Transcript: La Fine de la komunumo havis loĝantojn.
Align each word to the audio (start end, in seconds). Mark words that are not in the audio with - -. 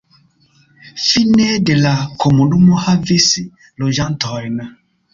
La 0.85 0.93
Fine 1.09 1.43
de 1.71 1.77
la 1.83 1.93
komunumo 2.25 2.83
havis 2.89 3.31
loĝantojn. 3.85 4.63